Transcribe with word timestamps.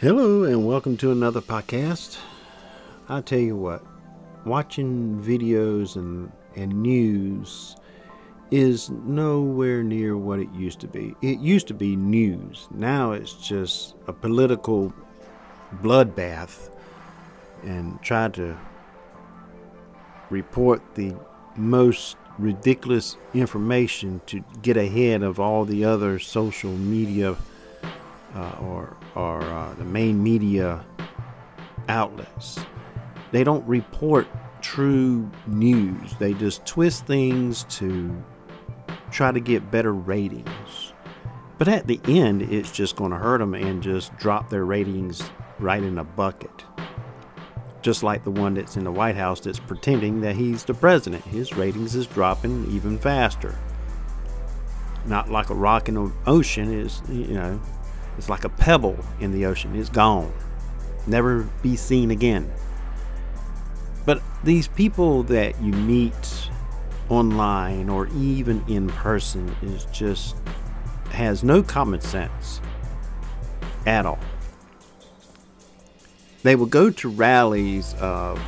Hello, 0.00 0.44
and 0.44 0.64
welcome 0.64 0.96
to 0.98 1.10
another 1.10 1.40
podcast. 1.40 2.18
I 3.08 3.20
tell 3.20 3.40
you 3.40 3.56
what, 3.56 3.84
watching 4.46 5.20
videos 5.20 5.96
and, 5.96 6.30
and 6.54 6.72
news 6.72 7.74
is 8.52 8.90
nowhere 8.90 9.82
near 9.82 10.16
what 10.16 10.38
it 10.38 10.52
used 10.52 10.78
to 10.82 10.86
be. 10.86 11.16
It 11.20 11.40
used 11.40 11.66
to 11.66 11.74
be 11.74 11.96
news. 11.96 12.68
Now 12.70 13.10
it's 13.10 13.32
just 13.32 13.96
a 14.06 14.12
political 14.12 14.94
bloodbath 15.82 16.70
and 17.64 18.00
try 18.00 18.28
to 18.28 18.56
report 20.30 20.80
the 20.94 21.12
most 21.56 22.16
ridiculous 22.38 23.16
information 23.34 24.20
to 24.26 24.44
get 24.62 24.76
ahead 24.76 25.24
of 25.24 25.40
all 25.40 25.64
the 25.64 25.84
other 25.84 26.20
social 26.20 26.70
media 26.70 27.36
uh, 28.34 28.56
or, 28.60 28.96
or 29.14 29.42
uh, 29.42 29.74
the 29.74 29.84
main 29.84 30.22
media 30.22 30.84
outlets. 31.88 32.58
They 33.32 33.44
don't 33.44 33.66
report 33.66 34.26
true 34.60 35.30
news. 35.46 36.14
They 36.18 36.34
just 36.34 36.64
twist 36.66 37.06
things 37.06 37.64
to 37.70 38.24
try 39.10 39.32
to 39.32 39.40
get 39.40 39.70
better 39.70 39.92
ratings. 39.92 40.92
But 41.58 41.68
at 41.68 41.86
the 41.86 42.00
end, 42.06 42.42
it's 42.42 42.70
just 42.70 42.96
going 42.96 43.10
to 43.10 43.16
hurt 43.16 43.38
them 43.38 43.54
and 43.54 43.82
just 43.82 44.16
drop 44.16 44.48
their 44.48 44.64
ratings 44.64 45.22
right 45.58 45.82
in 45.82 45.98
a 45.98 46.04
bucket. 46.04 46.64
Just 47.82 48.02
like 48.02 48.24
the 48.24 48.30
one 48.30 48.54
that's 48.54 48.76
in 48.76 48.84
the 48.84 48.92
White 48.92 49.16
House 49.16 49.40
that's 49.40 49.58
pretending 49.58 50.20
that 50.20 50.36
he's 50.36 50.64
the 50.64 50.74
president. 50.74 51.24
His 51.24 51.54
ratings 51.54 51.94
is 51.94 52.06
dropping 52.06 52.70
even 52.70 52.98
faster. 52.98 53.56
Not 55.06 55.30
like 55.30 55.50
a 55.50 55.54
rock 55.54 55.88
in 55.88 55.94
the 55.94 56.12
ocean 56.26 56.72
is, 56.72 57.02
you 57.08 57.28
know, 57.28 57.60
it's 58.18 58.28
like 58.28 58.44
a 58.44 58.48
pebble 58.48 58.98
in 59.20 59.30
the 59.30 59.46
ocean. 59.46 59.76
It's 59.76 59.88
gone. 59.88 60.32
Never 61.06 61.44
be 61.62 61.76
seen 61.76 62.10
again. 62.10 62.50
But 64.04 64.20
these 64.42 64.66
people 64.66 65.22
that 65.24 65.60
you 65.62 65.72
meet 65.72 66.50
online 67.08 67.88
or 67.88 68.08
even 68.08 68.64
in 68.68 68.88
person 68.88 69.54
is 69.62 69.84
just 69.86 70.36
has 71.10 71.44
no 71.44 71.62
common 71.62 72.00
sense 72.00 72.60
at 73.86 74.04
all. 74.04 74.18
They 76.42 76.56
will 76.56 76.66
go 76.66 76.90
to 76.90 77.08
rallies 77.08 77.94
of 78.00 78.40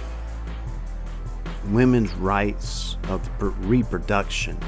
women's 1.69 2.13
rights 2.15 2.97
of 3.09 3.29
reproduction. 3.69 4.59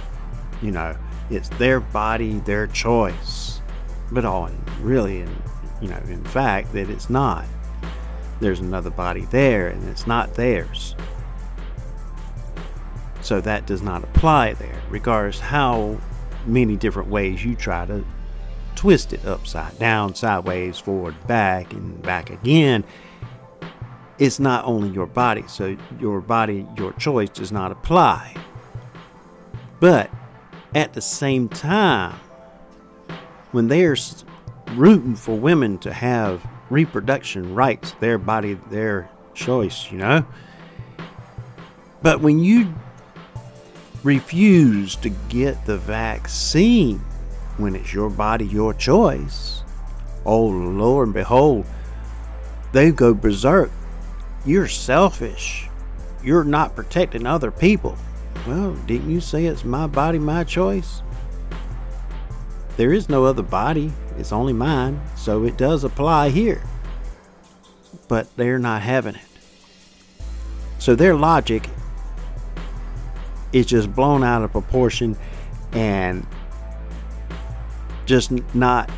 You 0.62 0.70
know, 0.70 0.96
it's 1.28 1.48
their 1.50 1.80
body, 1.80 2.38
their 2.40 2.68
choice 2.68 3.51
but 4.12 4.24
all 4.24 4.46
in 4.46 4.64
really 4.80 5.20
in 5.20 5.42
you 5.80 5.88
know 5.88 6.00
in 6.06 6.22
fact 6.24 6.72
that 6.72 6.88
it's 6.88 7.10
not. 7.10 7.44
There's 8.40 8.60
another 8.60 8.90
body 8.90 9.24
there 9.26 9.68
and 9.68 9.88
it's 9.88 10.06
not 10.06 10.34
theirs. 10.34 10.96
So 13.20 13.40
that 13.40 13.66
does 13.66 13.82
not 13.82 14.02
apply 14.02 14.54
there. 14.54 14.82
Regardless 14.90 15.38
how 15.38 15.96
many 16.44 16.76
different 16.76 17.08
ways 17.08 17.44
you 17.44 17.54
try 17.54 17.86
to 17.86 18.04
twist 18.74 19.12
it 19.12 19.24
upside 19.24 19.78
down 19.78 20.14
sideways 20.14 20.78
forward 20.78 21.14
back 21.28 21.72
and 21.72 22.02
back 22.02 22.30
again 22.30 22.82
it's 24.18 24.38
not 24.38 24.64
only 24.64 24.88
your 24.90 25.06
body. 25.06 25.44
So 25.48 25.76
your 25.98 26.20
body 26.20 26.66
your 26.76 26.92
choice 26.92 27.30
does 27.30 27.50
not 27.50 27.72
apply. 27.72 28.36
But 29.80 30.10
at 30.74 30.92
the 30.92 31.00
same 31.00 31.48
time 31.48 32.14
when 33.52 33.68
they're 33.68 33.96
rooting 34.72 35.14
for 35.14 35.38
women 35.38 35.78
to 35.78 35.92
have 35.92 36.44
reproduction 36.70 37.54
rights, 37.54 37.92
their 38.00 38.18
body, 38.18 38.54
their 38.70 39.08
choice, 39.34 39.90
you 39.90 39.98
know? 39.98 40.26
But 42.02 42.20
when 42.20 42.40
you 42.40 42.74
refuse 44.02 44.96
to 44.96 45.10
get 45.28 45.64
the 45.66 45.78
vaccine 45.78 46.98
when 47.58 47.76
it's 47.76 47.92
your 47.92 48.10
body, 48.10 48.46
your 48.46 48.74
choice, 48.74 49.62
oh 50.24 50.46
Lord 50.46 51.08
and 51.08 51.14
behold, 51.14 51.66
they 52.72 52.90
go 52.90 53.14
berserk. 53.14 53.70
You're 54.44 54.68
selfish. 54.68 55.68
You're 56.24 56.44
not 56.44 56.74
protecting 56.74 57.26
other 57.26 57.50
people. 57.50 57.96
Well, 58.46 58.72
didn't 58.86 59.10
you 59.10 59.20
say 59.20 59.46
it's 59.46 59.64
my 59.64 59.86
body, 59.86 60.18
my 60.18 60.42
choice? 60.42 61.02
There 62.76 62.92
is 62.92 63.08
no 63.08 63.24
other 63.24 63.42
body, 63.42 63.92
it's 64.18 64.32
only 64.32 64.52
mine, 64.52 65.00
so 65.16 65.44
it 65.44 65.56
does 65.56 65.84
apply 65.84 66.30
here. 66.30 66.62
But 68.08 68.34
they're 68.36 68.58
not 68.58 68.82
having 68.82 69.14
it. 69.14 69.24
So 70.78 70.94
their 70.94 71.14
logic 71.14 71.68
is 73.52 73.66
just 73.66 73.94
blown 73.94 74.24
out 74.24 74.42
of 74.42 74.52
proportion 74.52 75.16
and 75.72 76.26
just 78.06 78.32
not 78.54 78.90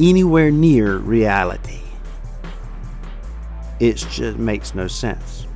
anywhere 0.00 0.50
near 0.50 0.96
reality. 0.96 1.80
It 3.78 3.96
just 3.96 4.38
makes 4.38 4.74
no 4.74 4.88
sense. 4.88 5.46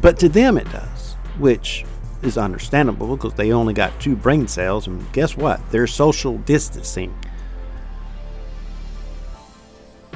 But 0.00 0.18
to 0.20 0.28
them 0.28 0.58
it 0.58 0.70
does, 0.70 1.14
which 1.38 1.84
is 2.22 2.36
understandable 2.36 3.16
because 3.16 3.34
they 3.34 3.52
only 3.52 3.74
got 3.74 3.98
two 4.00 4.16
brain 4.16 4.46
cells, 4.46 4.86
and 4.86 5.12
guess 5.12 5.36
what? 5.36 5.60
They're 5.70 5.86
social 5.86 6.38
distancing. 6.38 7.14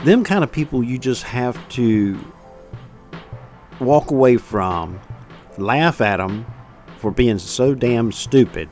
Them 0.05 0.23
kind 0.23 0.45
of 0.45 0.53
people 0.53 0.83
you 0.83 0.99
just 0.99 1.23
have 1.23 1.57
to 1.71 2.19
walk 3.81 4.11
away 4.11 4.37
from, 4.37 5.01
laugh 5.57 6.01
at 6.01 6.19
them 6.19 6.47
for 6.99 7.11
being 7.11 7.39
so 7.39 7.75
damn 7.75 8.13
stupid, 8.13 8.69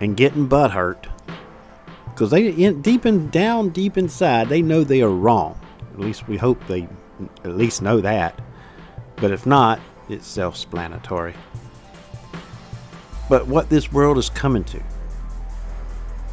and 0.00 0.16
getting 0.16 0.46
butt 0.46 0.70
hurt 0.70 1.06
because 2.22 2.30
they 2.30 2.48
in, 2.50 2.82
deep 2.82 3.06
in 3.06 3.28
down 3.30 3.70
deep 3.70 3.96
inside 3.96 4.48
they 4.48 4.62
know 4.62 4.84
they 4.84 5.02
are 5.02 5.10
wrong. 5.10 5.58
At 5.92 5.98
least 5.98 6.28
we 6.28 6.36
hope 6.36 6.64
they 6.66 6.88
at 7.44 7.56
least 7.56 7.82
know 7.82 8.00
that. 8.00 8.40
But 9.16 9.30
if 9.30 9.46
not, 9.46 9.80
it's 10.08 10.26
self 10.26 10.54
explanatory. 10.54 11.34
But 13.28 13.46
what 13.46 13.70
this 13.70 13.92
world 13.92 14.18
is 14.18 14.28
coming 14.28 14.64
to, 14.64 14.82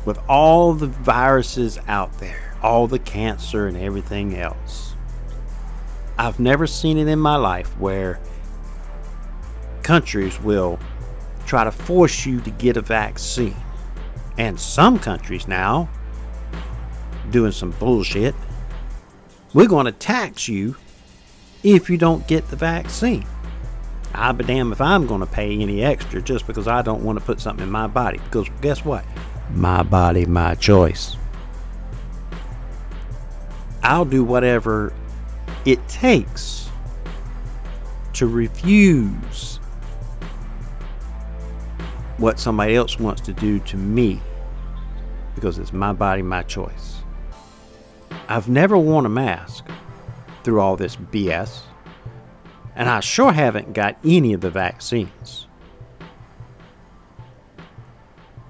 with 0.05 0.19
all 0.27 0.73
the 0.73 0.87
viruses 0.87 1.79
out 1.87 2.17
there, 2.19 2.53
all 2.61 2.87
the 2.87 2.99
cancer 2.99 3.67
and 3.67 3.77
everything 3.77 4.35
else, 4.37 4.95
I've 6.17 6.39
never 6.39 6.67
seen 6.67 6.97
it 6.97 7.07
in 7.07 7.19
my 7.19 7.35
life 7.35 7.77
where 7.79 8.19
countries 9.83 10.39
will 10.41 10.77
try 11.45 11.63
to 11.63 11.71
force 11.71 12.25
you 12.25 12.41
to 12.41 12.51
get 12.51 12.77
a 12.77 12.81
vaccine. 12.81 13.55
And 14.37 14.59
some 14.59 14.99
countries 14.99 15.47
now 15.47 15.89
doing 17.31 17.51
some 17.51 17.71
bullshit. 17.71 18.35
We're 19.53 19.67
going 19.67 19.85
to 19.85 19.91
tax 19.91 20.47
you 20.47 20.75
if 21.63 21.89
you 21.89 21.97
don't 21.97 22.27
get 22.27 22.47
the 22.49 22.55
vaccine. 22.55 23.25
I'll 24.13 24.33
be 24.33 24.43
damned 24.43 24.71
if 24.71 24.81
I'm 24.81 25.07
going 25.07 25.21
to 25.21 25.27
pay 25.27 25.59
any 25.59 25.83
extra 25.83 26.21
just 26.21 26.47
because 26.47 26.67
I 26.67 26.81
don't 26.81 27.03
want 27.03 27.19
to 27.19 27.25
put 27.25 27.39
something 27.39 27.63
in 27.63 27.71
my 27.71 27.87
body. 27.87 28.17
Because 28.17 28.47
guess 28.61 28.83
what? 28.83 29.05
My 29.51 29.83
body, 29.83 30.25
my 30.25 30.55
choice. 30.55 31.15
I'll 33.83 34.05
do 34.05 34.23
whatever 34.23 34.93
it 35.65 35.85
takes 35.87 36.69
to 38.13 38.27
refuse 38.27 39.59
what 42.17 42.39
somebody 42.39 42.75
else 42.75 42.99
wants 42.99 43.21
to 43.21 43.33
do 43.33 43.59
to 43.59 43.77
me 43.77 44.21
because 45.35 45.57
it's 45.57 45.71
my 45.71 45.93
body, 45.93 46.21
my 46.21 46.43
choice. 46.43 46.97
I've 48.27 48.49
never 48.49 48.77
worn 48.77 49.05
a 49.05 49.09
mask 49.09 49.65
through 50.43 50.59
all 50.59 50.75
this 50.75 50.95
BS. 50.95 51.61
And 52.75 52.89
I 52.89 52.99
sure 52.99 53.33
haven't 53.33 53.73
got 53.73 53.97
any 54.03 54.33
of 54.33 54.41
the 54.41 54.49
vaccines. 54.49 55.47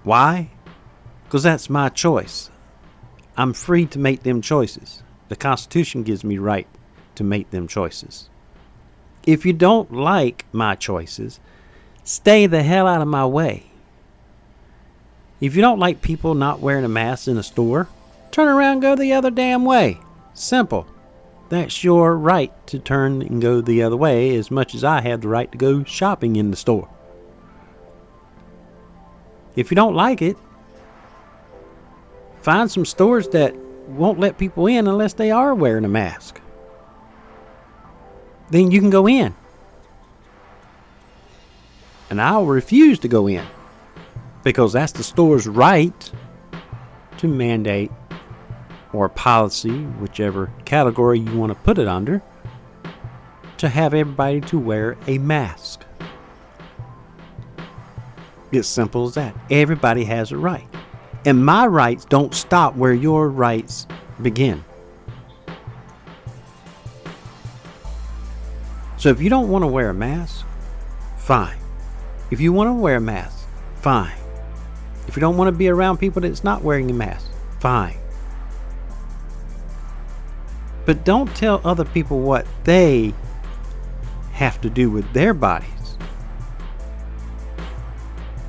Why? 0.04 0.52
Because 1.24 1.44
that's 1.44 1.70
my 1.70 1.90
choice. 1.90 2.50
I'm 3.38 3.54
free 3.54 3.86
to 3.88 4.00
make 4.00 4.24
them 4.24 4.42
choices. 4.42 5.04
The 5.30 5.36
Constitution 5.36 6.04
gives 6.04 6.24
me 6.24 6.38
right 6.38 6.68
to 7.16 7.24
make 7.24 7.52
them 7.52 7.68
choices. 7.68 8.30
If 9.26 9.46
you 9.46 9.54
don't 9.54 9.94
like 9.94 10.46
my 10.52 10.76
choices, 10.76 11.40
stay 12.04 12.48
the 12.48 12.64
hell 12.64 12.88
out 12.88 13.02
of 13.02 13.08
my 13.08 13.26
way. 13.26 13.72
If 15.40 15.56
you 15.56 15.62
don't 15.62 15.80
like 15.80 16.02
people 16.02 16.34
not 16.34 16.60
wearing 16.60 16.84
a 16.84 16.90
mask 16.90 17.28
in 17.28 17.38
a 17.38 17.44
store, 17.44 17.88
turn 18.32 18.48
around 18.48 18.74
and 18.74 18.82
go 18.82 18.96
the 18.96 19.14
other 19.14 19.30
damn 19.30 19.64
way. 19.64 20.00
Simple. 20.34 20.88
That's 21.50 21.84
your 21.84 22.16
right 22.16 22.54
to 22.68 22.78
turn 22.78 23.24
and 23.24 23.42
go 23.42 23.60
the 23.60 23.82
other 23.82 23.98
way 23.98 24.36
as 24.36 24.52
much 24.52 24.76
as 24.76 24.84
I 24.84 25.02
have 25.02 25.22
the 25.22 25.28
right 25.28 25.52
to 25.52 25.58
go 25.58 25.84
shopping 25.84 26.36
in 26.36 26.52
the 26.52 26.58
store. 26.58 26.88
If 29.56 29.72
you 29.72 29.76
don't 29.76 29.96
like 29.96 30.22
it, 30.22 30.38
find 32.42 32.70
some 32.70 32.86
stores 32.86 33.28
that 33.30 33.56
won't 33.88 34.20
let 34.20 34.38
people 34.38 34.68
in 34.68 34.88
unless 34.88 35.14
they 35.14 35.32
are 35.32 35.56
wearing 35.56 35.86
a 35.86 35.90
mask. 35.90 36.40
Then 38.52 38.70
you 38.70 38.80
can 38.80 38.92
go 38.92 39.08
in. 39.08 39.36
And 42.12 42.22
I'll 42.22 42.46
refuse 42.46 43.00
to 43.00 43.08
go 43.08 43.28
in 43.28 43.46
because 44.44 44.74
that's 44.74 44.94
the 44.94 45.04
store's 45.04 45.48
right 45.48 46.12
to 47.18 47.28
mandate 47.28 47.92
or 48.94 49.10
policy, 49.10 49.84
whichever 49.84 50.52
category 50.66 51.20
you 51.20 51.38
want 51.38 51.52
to 51.52 51.60
put 51.60 51.78
it 51.78 51.88
under, 51.88 52.22
to 53.58 53.70
have 53.70 53.94
everybody 53.94 54.42
to 54.42 54.58
wear 54.58 54.98
a 55.08 55.18
mask. 55.18 55.84
It's 58.52 58.68
simple 58.68 59.06
as 59.06 59.14
that. 59.16 59.36
Everybody 59.52 60.06
has 60.06 60.32
a 60.32 60.38
right. 60.38 60.68
And 61.26 61.46
my 61.46 61.68
rights 61.68 62.06
don't 62.06 62.34
stop 62.34 62.76
where 62.76 62.94
your 62.94 63.30
rights 63.30 63.86
begin. 64.22 64.64
So 68.98 69.10
if 69.10 69.22
you 69.22 69.30
don't 69.30 69.50
want 69.50 69.64
to 69.64 69.68
wear 69.68 69.90
a 69.90 69.94
mask, 69.94 70.46
fine. 71.18 71.58
If 72.32 72.42
you 72.42 72.52
want 72.52 72.70
to 72.70 72.74
wear 72.74 72.96
a 72.96 73.02
mask, 73.02 73.48
fine. 73.76 74.18
If 75.08 75.16
you 75.16 75.22
don't 75.22 75.38
want 75.38 75.48
to 75.48 75.58
be 75.58 75.70
around 75.70 75.98
people 75.98 76.22
that's 76.22 76.44
not 76.44 76.64
wearing 76.64 76.90
a 76.90 76.94
mask, 76.94 77.30
fine. 77.60 77.98
But 80.90 81.06
don't 81.06 81.30
tell 81.36 81.62
other 81.64 81.86
people 81.86 82.20
what 82.20 82.48
they 82.64 83.14
have 84.32 84.60
to 84.62 84.72
do 84.72 84.90
with 84.90 85.14
their 85.14 85.36
bodies. 85.36 86.00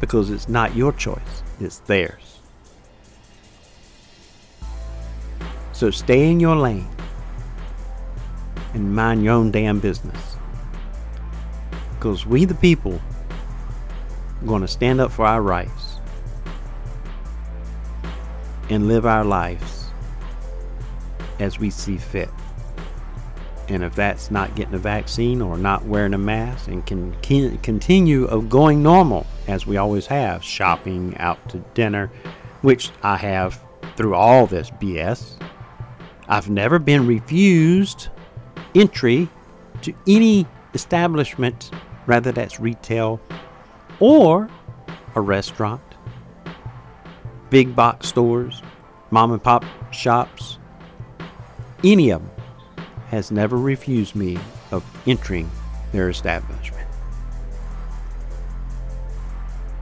Because 0.00 0.30
it's 0.30 0.48
not 0.48 0.74
your 0.74 0.94
choice, 0.94 1.42
it's 1.60 1.80
theirs. 1.80 2.40
So 5.74 5.90
stay 5.90 6.30
in 6.30 6.40
your 6.40 6.56
lane 6.56 6.88
and 8.72 8.96
mind 8.96 9.22
your 9.22 9.34
own 9.34 9.50
damn 9.50 9.78
business. 9.78 10.36
Because 11.96 12.24
we, 12.24 12.46
the 12.46 12.54
people, 12.54 13.02
are 14.40 14.46
going 14.46 14.62
to 14.62 14.68
stand 14.68 14.98
up 14.98 15.12
for 15.12 15.26
our 15.26 15.42
rights 15.42 15.96
and 18.70 18.88
live 18.88 19.04
our 19.04 19.26
lives 19.26 19.79
as 21.40 21.58
we 21.58 21.70
see 21.70 21.96
fit. 21.96 22.30
And 23.68 23.84
if 23.84 23.94
that's 23.94 24.30
not 24.30 24.56
getting 24.56 24.74
a 24.74 24.78
vaccine 24.78 25.40
or 25.40 25.56
not 25.56 25.84
wearing 25.84 26.12
a 26.12 26.18
mask 26.18 26.68
and 26.68 26.84
can, 26.84 27.58
continue 27.58 28.24
of 28.24 28.48
going 28.50 28.82
normal 28.82 29.26
as 29.46 29.64
we 29.64 29.76
always 29.76 30.06
have, 30.06 30.42
shopping, 30.42 31.16
out 31.18 31.48
to 31.50 31.58
dinner, 31.74 32.10
which 32.62 32.90
I 33.02 33.16
have 33.16 33.60
through 33.96 34.14
all 34.14 34.46
this 34.46 34.70
BS. 34.70 35.40
I've 36.28 36.50
never 36.50 36.78
been 36.78 37.06
refused 37.06 38.08
entry 38.74 39.28
to 39.82 39.94
any 40.06 40.46
establishment, 40.74 41.70
rather 42.06 42.32
that's 42.32 42.58
retail 42.58 43.20
or 44.00 44.48
a 45.14 45.20
restaurant, 45.20 45.82
big 47.50 47.76
box 47.76 48.08
stores, 48.08 48.62
mom 49.10 49.32
and 49.32 49.42
pop 49.42 49.64
shops, 49.92 50.49
any 51.82 52.10
of 52.10 52.22
them 52.22 52.30
has 53.08 53.30
never 53.30 53.56
refused 53.56 54.14
me 54.14 54.38
of 54.70 54.84
entering 55.06 55.50
their 55.92 56.08
establishment. 56.08 56.86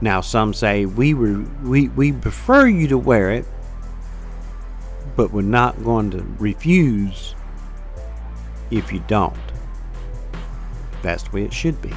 Now, 0.01 0.21
some 0.21 0.53
say 0.53 0.85
we, 0.85 1.13
we, 1.13 1.89
we 1.89 2.11
prefer 2.11 2.67
you 2.67 2.87
to 2.87 2.97
wear 2.97 3.31
it, 3.31 3.45
but 5.15 5.31
we're 5.31 5.41
not 5.41 5.83
going 5.83 6.11
to 6.11 6.23
refuse 6.39 7.35
if 8.71 8.93
you 8.93 9.03
don't. 9.07 9.35
That's 11.01 11.23
the 11.23 11.31
way 11.31 11.43
it 11.43 11.53
should 11.53 11.81
be. 11.81 11.93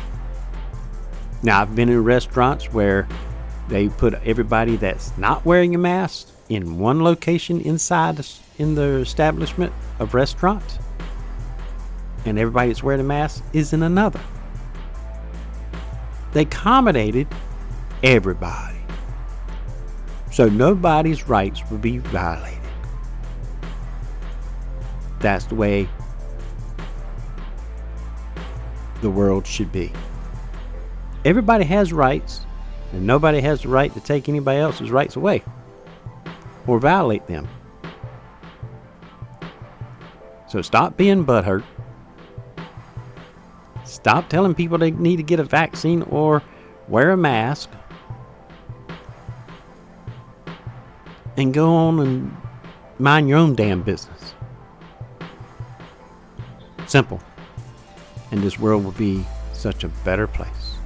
Now, 1.43 1.63
I've 1.63 1.75
been 1.77 1.89
in 1.89 2.03
restaurants 2.03 2.73
where 2.73 3.09
they 3.69 3.89
put 3.89 4.15
everybody 4.15 4.77
that's 4.77 5.17
not 5.17 5.45
wearing 5.45 5.75
a 5.75 5.79
mask 5.79 6.29
in 6.49 6.79
one 6.79 7.03
location 7.03 7.61
inside 7.61 8.19
in 8.59 8.75
the 8.75 8.99
establishment 8.99 9.73
of 9.99 10.15
restaurant, 10.15 10.79
and 12.25 12.39
everybody 12.39 12.69
that's 12.69 12.83
wearing 12.83 13.01
a 13.01 13.05
mask 13.05 13.43
is 13.53 13.73
in 13.73 13.83
another. 13.83 14.21
They 16.33 16.43
accommodated 16.43 17.27
everybody. 18.03 18.79
So 20.31 20.49
nobody's 20.49 21.29
rights 21.29 21.63
would 21.71 21.83
be 21.83 21.99
violated. 21.99 22.59
That's 25.19 25.45
the 25.45 25.55
way 25.55 25.89
the 29.03 29.11
world 29.11 29.47
should 29.47 29.71
be. 29.71 29.93
Everybody 31.25 31.65
has 31.65 31.93
rights, 31.93 32.47
and 32.93 33.07
nobody 33.07 33.41
has 33.41 33.63
the 33.63 33.69
right 33.69 33.93
to 33.95 34.01
take 34.01 34.29
anybody 34.29 34.59
else's 34.59 34.91
rights 34.91 35.17
away 35.17 35.43
or 36.67 36.79
violate 36.79 37.27
them. 37.27 37.47
So 40.53 40.61
stop 40.61 40.99
being 40.99 41.25
butthurt. 41.25 41.65
Stop 43.87 44.29
telling 44.29 44.55
people 44.55 44.77
they 44.77 44.91
need 44.91 45.17
to 45.17 45.23
get 45.23 45.41
a 45.41 45.45
vaccine 45.45 46.03
or 46.03 46.43
wear 46.89 47.11
a 47.11 47.17
mask. 47.17 47.71
And 51.39 51.55
go 51.55 51.75
on 51.75 52.01
and 52.01 52.37
mind 52.99 53.31
your 53.31 53.39
own 53.39 53.55
damn 53.55 53.81
business. 53.83 54.35
Simple. 56.87 57.19
And 58.31 58.43
this 58.43 58.59
world 58.59 58.85
will 58.85 58.93
be 58.93 59.25
such 59.55 59.85
a 59.85 59.89
better 59.89 60.27
place. 60.27 60.77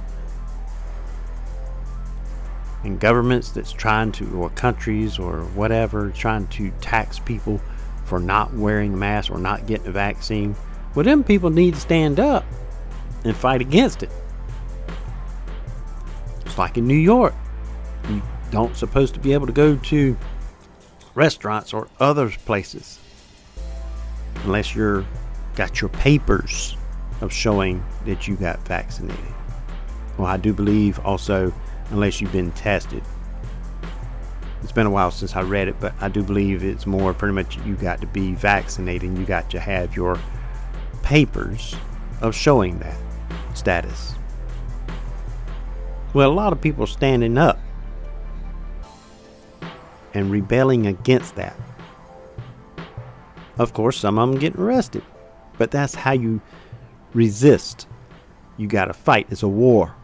And 2.85 3.01
governments 3.01 3.51
that's 3.51 3.73
trying 3.73 4.13
to, 4.13 4.33
or 4.37 4.49
countries 4.51 5.19
or 5.19 5.41
whatever, 5.41 6.09
trying 6.11 6.47
to 6.47 6.71
tax 6.79 7.19
people 7.19 7.59
for 8.07 8.19
not 8.19 8.53
wearing 8.53 8.93
a 8.93 8.97
mask 8.97 9.29
or 9.29 9.37
not 9.37 9.67
getting 9.67 9.87
a 9.87 9.91
vaccine, 9.91 10.55
well, 10.95 11.03
them 11.03 11.23
people 11.23 11.49
need 11.49 11.73
to 11.73 11.79
stand 11.79 12.19
up 12.19 12.45
and 13.25 13.35
fight 13.35 13.59
against 13.61 14.01
it. 14.01 14.09
It's 16.45 16.57
like 16.57 16.77
in 16.77 16.87
New 16.87 16.95
York. 16.95 17.35
You 18.09 18.21
don't 18.49 18.75
supposed 18.77 19.13
to 19.15 19.19
be 19.19 19.33
able 19.33 19.45
to 19.45 19.53
go 19.53 19.75
to 19.75 20.17
restaurants 21.15 21.73
or 21.73 21.89
other 21.99 22.29
places 22.29 22.99
unless 24.43 24.73
you're 24.73 25.05
got 25.55 25.81
your 25.81 25.89
papers 25.89 26.77
of 27.19 27.33
showing 27.33 27.83
that 28.05 28.27
you 28.27 28.35
got 28.35 28.65
vaccinated. 28.67 29.19
Well, 30.17 30.27
I 30.27 30.37
do 30.37 30.53
believe 30.53 30.99
also 30.99 31.53
unless 31.89 32.21
you've 32.21 32.31
been 32.31 32.51
tested. 32.51 33.03
It's 34.67 34.73
been 34.73 34.85
a 34.85 34.91
while 34.91 35.11
since 35.11 35.33
I 35.33 35.43
read 35.43 35.69
it, 35.69 35.79
but 35.79 35.93
I 36.01 36.09
do 36.09 36.21
believe 36.21 36.61
it's 36.61 36.85
more 36.85 37.13
pretty 37.13 37.33
much 37.33 37.57
you 37.65 37.75
got 37.75 38.01
to 38.01 38.07
be 38.07 38.33
vaccinated 38.33 39.07
and 39.07 39.17
you 39.17 39.25
got 39.25 39.49
to 39.51 39.61
have 39.61 39.95
your 39.95 40.19
papers 41.03 41.73
of 42.19 42.35
showing 42.35 42.77
that 42.79 42.97
status. 43.53 44.15
Well, 46.13 46.29
a 46.29 46.33
lot 46.33 46.51
of 46.51 46.59
people 46.59 46.85
standing 46.85 47.37
up 47.37 47.57
and 50.13 50.29
rebelling 50.29 50.85
against 50.85 51.35
that. 51.35 51.57
Of 53.57 53.71
course, 53.71 53.97
some 53.97 54.19
of 54.19 54.29
them 54.29 54.37
getting 54.37 54.59
arrested, 54.59 55.03
but 55.57 55.71
that's 55.71 55.95
how 55.95 56.11
you 56.11 56.41
resist. 57.13 57.87
You 58.57 58.67
got 58.67 58.85
to 58.87 58.93
fight. 58.93 59.27
It's 59.29 59.43
a 59.43 59.47
war. 59.47 59.95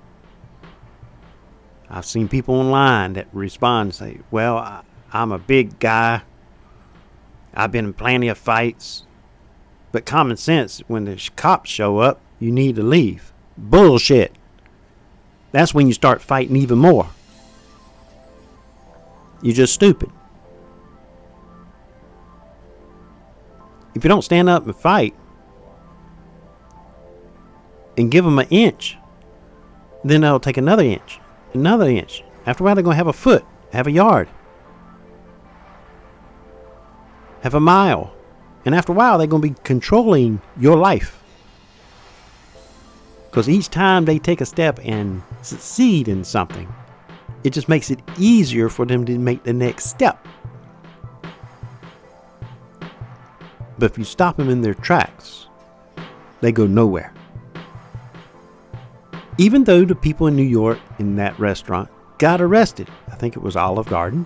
I've 1.90 2.06
seen 2.06 2.28
people 2.28 2.56
online 2.56 3.14
that 3.14 3.28
respond 3.34 3.88
and 3.88 3.96
say, 3.96 4.20
Well, 4.32 4.58
I, 4.58 4.82
I'm 5.12 5.32
a 5.32 5.40
big 5.40 5.80
guy. 5.80 6.22
I've 7.54 7.72
been 7.72 7.86
in 7.86 7.94
plenty 7.94 8.28
of 8.30 8.38
fights. 8.38 9.06
But 9.92 10.06
common 10.06 10.38
sense, 10.38 10.80
when 10.88 11.06
the 11.06 11.30
cops 11.36 11.70
show 11.70 12.00
up, 12.00 12.20
you 12.40 12.52
need 12.52 12.76
to 12.78 12.84
leave. 12.84 13.32
Bullshit. 13.58 14.36
That's 15.52 15.74
when 15.74 15.86
you 15.86 15.94
start 15.94 16.22
fighting 16.22 16.56
even 16.56 16.80
more. 16.80 17.10
You're 19.44 19.54
just 19.54 19.74
stupid. 19.74 20.10
If 23.94 24.04
you 24.04 24.08
don't 24.08 24.24
stand 24.24 24.50
up 24.50 24.66
and 24.66 24.76
fight 24.76 25.14
and 27.98 28.10
give 28.10 28.26
them 28.26 28.40
an 28.40 28.48
inch, 28.50 28.98
then 30.04 30.22
they'll 30.22 30.40
take 30.40 30.58
another 30.58 30.84
inch, 30.84 31.20
another 31.54 31.88
inch. 31.88 32.24
After 32.46 32.64
a 32.64 32.66
while, 32.66 32.76
they're 32.76 32.84
going 32.84 32.96
to 32.96 32.98
have 32.98 33.08
a 33.08 33.14
foot, 33.14 33.46
have 33.72 33.88
a 33.88 33.92
yard, 33.92 34.28
have 37.42 37.54
a 37.54 37.60
mile. 37.60 38.14
And 38.66 38.74
after 38.74 38.94
a 38.94 38.96
while, 38.96 39.18
they're 39.18 39.28
going 39.28 39.42
to 39.42 39.50
be 39.50 39.56
controlling 39.64 40.42
your 40.58 40.78
life. 40.78 41.22
Because 43.30 43.50
each 43.50 43.70
time 43.70 44.06
they 44.06 44.20
take 44.20 44.42
a 44.42 44.46
step 44.46 44.80
and 44.84 45.22
succeed 45.42 46.08
in 46.08 46.24
something, 46.24 46.74
it 47.44 47.52
just 47.52 47.68
makes 47.68 47.92
it 47.92 48.00
easier 48.18 48.70
for 48.70 48.86
them 48.86 49.06
to 49.06 49.18
make 49.18 49.44
the 49.44 49.54
next 49.54 49.88
step. 49.88 50.26
But 53.78 53.92
if 53.92 53.98
you 53.98 54.04
stop 54.04 54.38
them 54.38 54.50
in 54.50 54.62
their 54.62 54.74
tracks, 54.74 55.48
they 56.42 56.52
go 56.52 56.68
nowhere. 56.68 57.14
Even 59.38 59.64
though 59.64 59.84
the 59.84 59.96
people 59.96 60.28
in 60.28 60.36
New 60.36 60.44
York 60.44 60.80
in 61.00 61.16
that 61.16 61.38
restaurant 61.40 61.90
got 62.20 62.40
arrested, 62.42 62.88
I 63.08 63.16
think 63.16 63.36
it 63.36 63.42
was 63.42 63.56
Olive 63.56 63.88
Garden, 63.88 64.26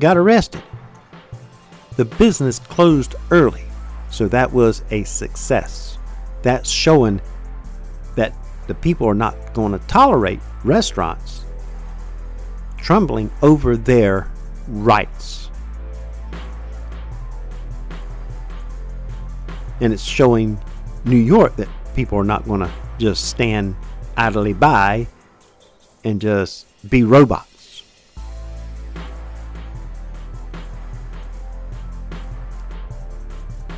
got 0.00 0.16
arrested. 0.16 0.62
The 1.96 2.04
business 2.04 2.58
closed 2.58 3.14
early, 3.30 3.64
so 4.10 4.26
that 4.28 4.52
was 4.52 4.82
a 4.90 5.04
success. 5.04 5.98
That's 6.42 6.68
showing 6.68 7.20
that 8.16 8.34
the 8.66 8.74
people 8.74 9.06
are 9.06 9.14
not 9.14 9.54
going 9.54 9.72
to 9.72 9.78
tolerate 9.86 10.40
restaurants 10.64 11.44
trembling 12.76 13.30
over 13.42 13.76
their 13.76 14.28
rights. 14.66 15.50
And 19.80 19.92
it's 19.92 20.02
showing 20.02 20.58
New 21.04 21.16
York 21.16 21.56
that 21.56 21.68
people 21.94 22.18
are 22.18 22.24
not 22.24 22.44
going 22.44 22.60
to 22.60 22.70
just 22.98 23.28
stand 23.28 23.76
idly 24.16 24.52
by 24.52 25.06
and 26.04 26.20
just 26.20 26.66
be 26.88 27.02
robots. 27.02 27.82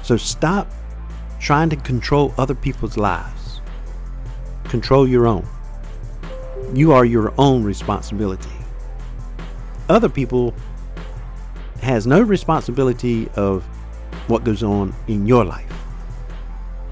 So 0.02 0.16
stop 0.16 0.70
trying 1.40 1.70
to 1.70 1.76
control 1.76 2.34
other 2.36 2.54
people's 2.54 2.96
lives. 2.96 3.60
Control 4.64 5.08
your 5.08 5.26
own. 5.26 5.46
You 6.74 6.92
are 6.92 7.04
your 7.04 7.32
own 7.38 7.64
responsibility. 7.64 8.50
Other 9.88 10.08
people 10.08 10.54
has 11.82 12.06
no 12.06 12.20
responsibility 12.20 13.28
of 13.36 13.62
what 14.26 14.44
goes 14.44 14.62
on 14.62 14.94
in 15.06 15.26
your 15.26 15.44
life. 15.44 15.72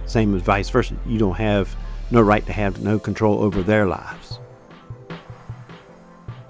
Same 0.06 0.34
as 0.34 0.42
vice 0.42 0.68
versa. 0.68 0.96
You 1.06 1.18
don't 1.18 1.36
have 1.36 1.74
no 2.12 2.20
right 2.20 2.44
to 2.44 2.52
have 2.52 2.82
no 2.82 2.98
control 2.98 3.42
over 3.42 3.62
their 3.62 3.86
lives. 3.86 4.38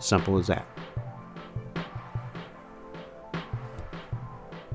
Simple 0.01 0.39
as 0.39 0.49
that. 0.49 0.67